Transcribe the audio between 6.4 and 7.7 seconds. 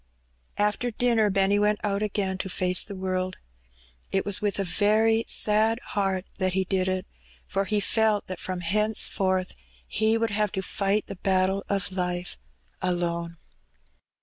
he did it; for